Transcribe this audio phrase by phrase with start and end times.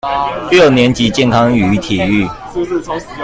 [0.49, 2.27] 六年級健康與體育